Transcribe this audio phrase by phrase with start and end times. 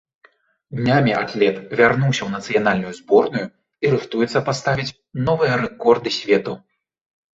[0.77, 3.45] Днямі атлет вярнуўся ў нацыянальную зборную
[3.85, 4.95] і рыхтуецца паставіць
[5.29, 6.53] новыя рэкорды свету.